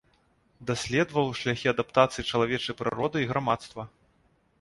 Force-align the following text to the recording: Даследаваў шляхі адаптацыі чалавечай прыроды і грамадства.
Даследаваў 0.69 1.27
шляхі 1.41 1.67
адаптацыі 1.73 2.25
чалавечай 2.31 2.77
прыроды 2.81 3.17
і 3.25 3.29
грамадства. 3.33 3.87